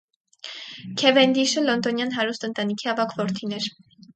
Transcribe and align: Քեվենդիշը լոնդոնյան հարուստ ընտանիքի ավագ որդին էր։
Քեվենդիշը 1.01 1.63
լոնդոնյան 1.67 2.17
հարուստ 2.17 2.49
ընտանիքի 2.51 2.91
ավագ 2.95 3.17
որդին 3.25 3.57
էր։ 3.61 3.71